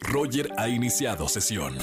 [0.00, 1.76] Roger ha iniciado sesión.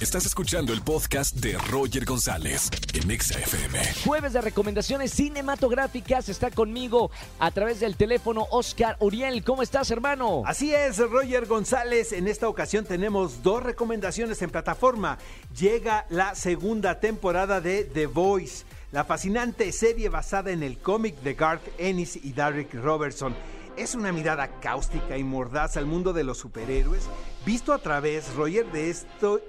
[0.00, 3.78] Estás escuchando el podcast de Roger González en Exa FM.
[4.04, 9.44] Jueves de recomendaciones cinematográficas está conmigo a través del teléfono Oscar Uriel.
[9.44, 10.42] ¿Cómo estás, hermano?
[10.46, 12.12] Así es, Roger González.
[12.12, 15.18] En esta ocasión tenemos dos recomendaciones en plataforma.
[15.58, 21.34] Llega la segunda temporada de The Voice, la fascinante serie basada en el cómic de
[21.34, 23.34] Garth Ennis y Derek Robertson
[23.80, 27.08] es una mirada cáustica y mordaz al mundo de los superhéroes,
[27.46, 28.94] visto a través, de,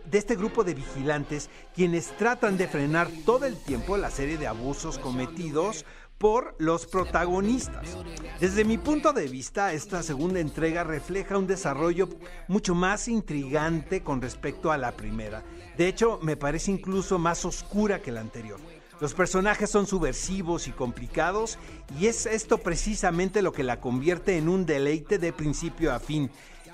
[0.06, 4.48] de este grupo de vigilantes quienes tratan de frenar todo el tiempo la serie de
[4.48, 5.86] abusos cometidos
[6.18, 7.98] por los protagonistas.
[8.40, 12.08] Desde mi punto de vista, esta segunda entrega refleja un desarrollo
[12.48, 15.44] mucho más intrigante con respecto a la primera.
[15.78, 18.60] De hecho, me parece incluso más oscura que la anterior.
[19.02, 21.58] Los personajes son subversivos y complicados
[22.00, 26.30] y es esto precisamente lo que la convierte en un deleite de principio a fin.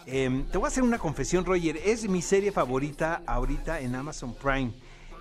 [0.05, 4.35] Em, te voy a hacer una confesión, Roger, es mi serie favorita ahorita en Amazon
[4.35, 4.73] Prime.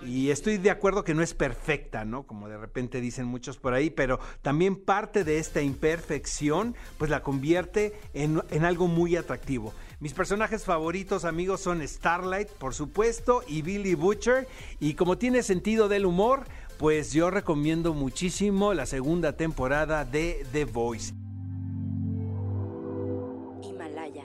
[0.05, 2.23] Y estoy de acuerdo que no es perfecta, ¿no?
[2.23, 7.23] Como de repente dicen muchos por ahí, pero también parte de esta imperfección, pues la
[7.23, 9.73] convierte en, en algo muy atractivo.
[9.99, 14.47] Mis personajes favoritos, amigos, son Starlight, por supuesto, y Billy Butcher.
[14.79, 16.45] Y como tiene sentido del humor,
[16.77, 21.13] pues yo recomiendo muchísimo la segunda temporada de The Voice.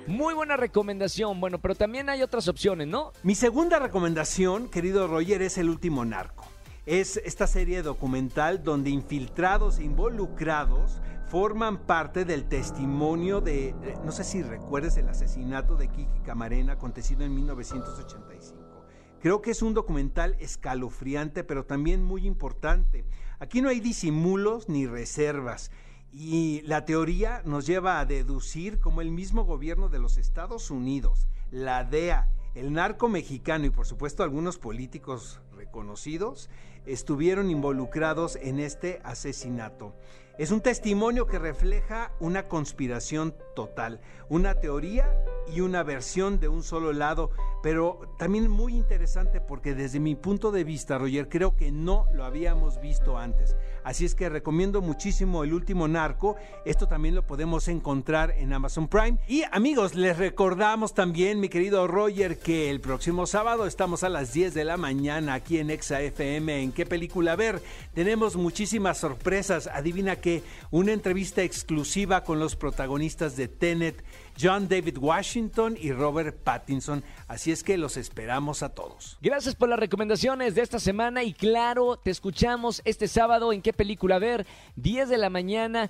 [0.06, 3.12] Muy buena recomendación, bueno, pero también hay otras opciones, ¿no?
[3.22, 6.44] Mi segunda recomendación, querido Roger, es El último narco.
[6.86, 14.10] Es esta serie documental donde infiltrados e involucrados forman parte del testimonio de, eh, no
[14.10, 18.84] sé si recuerdes el asesinato de Kiki Camarena acontecido en 1985.
[19.20, 23.04] Creo que es un documental escalofriante, pero también muy importante.
[23.38, 25.70] Aquí no hay disimulos ni reservas.
[26.12, 31.26] Y la teoría nos lleva a deducir cómo el mismo gobierno de los Estados Unidos,
[31.50, 36.50] la DEA, el narco mexicano y por supuesto algunos políticos reconocidos
[36.84, 39.94] estuvieron involucrados en este asesinato.
[40.38, 45.08] Es un testimonio que refleja una conspiración total, una teoría
[45.52, 47.30] y una versión de un solo lado,
[47.62, 52.24] pero también muy interesante porque desde mi punto de vista, Roger, creo que no lo
[52.24, 53.56] habíamos visto antes.
[53.84, 56.36] Así es que recomiendo muchísimo El último narco.
[56.64, 59.18] Esto también lo podemos encontrar en Amazon Prime.
[59.26, 64.32] Y amigos, les recordamos también, mi querido Roger, que el próximo sábado estamos a las
[64.32, 66.62] 10 de la mañana aquí en Exa FM.
[66.62, 67.60] ¿En qué película ver?
[67.94, 69.66] Tenemos muchísimas sorpresas.
[69.66, 74.04] Adivina que una entrevista exclusiva con los protagonistas de Tenet,
[74.40, 74.98] John David
[75.32, 77.02] Washington y Robert Pattinson.
[77.26, 79.16] Así es que los esperamos a todos.
[79.22, 83.72] Gracias por las recomendaciones de esta semana y claro, te escuchamos este sábado en qué
[83.72, 85.88] película ver, 10 de la mañana.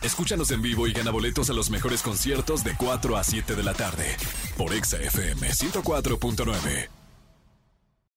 [0.00, 3.62] Escúchanos en vivo y gana boletos a los mejores conciertos de 4 a 7 de
[3.62, 4.16] la tarde
[4.56, 6.97] por Exa FM 104.9.